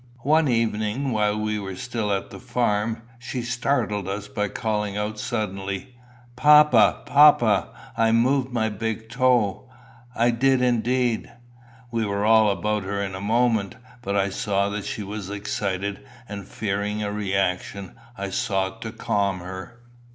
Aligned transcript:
One 0.25 0.47
evening, 0.47 1.11
while 1.11 1.39
we 1.39 1.59
were 1.59 1.75
still 1.75 2.11
at 2.11 2.31
the 2.31 2.39
farm, 2.39 3.03
she 3.19 3.43
startled 3.43 4.07
us 4.09 4.27
by 4.27 4.47
calling 4.47 4.97
out 4.97 5.19
suddenly, 5.19 5.95
"Papa, 6.35 7.03
papa! 7.05 7.67
I 7.95 8.11
moved 8.11 8.49
my 8.51 8.67
big 8.69 9.09
toe! 9.09 9.69
I 10.15 10.31
did 10.31 10.59
indeed." 10.59 11.31
We 11.91 12.03
were 12.07 12.25
all 12.25 12.49
about 12.49 12.81
her 12.83 12.99
in 13.03 13.13
a 13.13 13.21
moment. 13.21 13.75
But 14.01 14.15
I 14.15 14.29
saw 14.29 14.69
that 14.69 14.85
she 14.85 15.03
was 15.03 15.29
excited, 15.29 16.03
and 16.27 16.47
fearing 16.47 17.03
a 17.03 17.11
reaction 17.11 17.93
I 18.17 18.31
sought 18.31 18.81
to 18.81 18.91
calm 18.91 19.37
her. 19.41 19.81